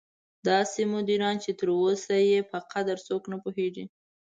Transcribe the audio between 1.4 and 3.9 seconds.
چې تر اوسه یې په قدر څوک نه پوهېږي.